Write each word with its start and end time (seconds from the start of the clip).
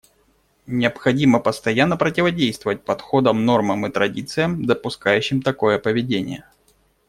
Необходимо 0.65 1.39
постоянно 1.39 1.95
противодействовать 1.95 2.83
подходам, 2.83 3.45
нормам 3.45 3.85
и 3.85 3.91
традициям, 3.91 4.65
допускающим 4.65 5.43
такое 5.43 5.77
поведение. 5.77 6.43